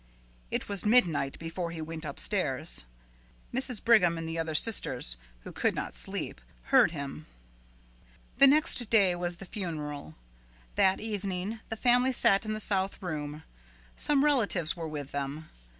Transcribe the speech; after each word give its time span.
It 0.49 0.67
was 0.67 0.83
midnight 0.83 1.37
before 1.37 1.69
he 1.69 1.79
went 1.79 2.05
upstairs. 2.05 2.85
Mrs. 3.53 3.83
Brigham 3.83 4.17
and 4.17 4.27
the 4.27 4.39
other 4.39 4.55
sisters, 4.55 5.15
who 5.41 5.51
could 5.51 5.75
not 5.75 5.93
sleep, 5.93 6.41
heard 6.63 6.89
him. 6.89 7.27
The 8.39 8.47
next 8.47 8.89
day 8.89 9.13
was 9.13 9.35
the 9.35 9.45
funeral. 9.45 10.15
That 10.73 10.99
evening 10.99 11.59
the 11.69 11.77
family 11.77 12.13
sat 12.13 12.45
in 12.47 12.53
the 12.53 12.59
south 12.59 12.99
room. 12.99 13.43
Some 13.95 14.25
relatives 14.25 14.75
were 14.75 14.87
with 14.87 15.11
them. 15.11 15.51